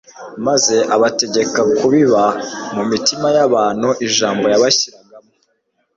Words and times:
maze 0.45 0.75
abategeka 0.95 1.59
kubiba 1.77 2.23
mu 2.75 2.83
mitima 2.91 3.27
y'abantu 3.35 3.89
ijambo 4.07 4.45
yabashyiragamo. 4.53 5.29